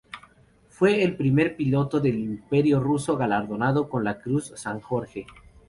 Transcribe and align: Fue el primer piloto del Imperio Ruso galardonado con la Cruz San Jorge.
Fue 0.67 1.03
el 1.03 1.15
primer 1.15 1.55
piloto 1.55 1.99
del 1.99 2.17
Imperio 2.17 2.79
Ruso 2.79 3.15
galardonado 3.17 3.87
con 3.87 4.03
la 4.03 4.19
Cruz 4.19 4.51
San 4.55 4.79
Jorge. 4.79 5.27